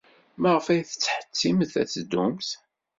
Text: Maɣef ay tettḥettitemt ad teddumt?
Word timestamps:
Maɣef 0.41 0.65
ay 0.67 0.81
tettḥettitemt 0.83 1.73
ad 1.81 1.87
teddumt? 1.91 2.49